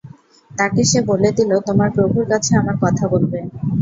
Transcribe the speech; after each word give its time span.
তাকে 0.51 0.81
সে 0.85 0.99
বলে 1.09 1.29
দিলঃ 1.37 1.59
তোমার 1.67 1.89
প্রভুর 1.95 2.25
কাছে 2.31 2.51
আমার 2.61 2.75
কথা 2.83 3.05
বলবে। 3.13 3.39